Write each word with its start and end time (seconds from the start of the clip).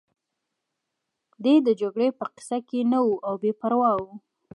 دی 1.43 1.55
د 1.67 1.69
جګړې 1.81 2.09
په 2.19 2.25
کیسه 2.35 2.57
کې 2.67 2.79
نه 2.91 2.99
و 3.05 3.09
او 3.27 3.35
بې 3.41 3.51
پروا 3.59 3.91
و 4.01 4.05